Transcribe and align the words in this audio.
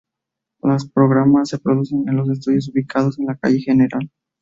Los 0.63 0.89
programas 0.89 1.49
se 1.49 1.59
producen 1.59 2.09
en 2.09 2.15
los 2.15 2.27
estudios 2.27 2.67
ubicados 2.69 3.19
en 3.19 3.27
calle 3.39 3.63
Gral. 3.67 4.09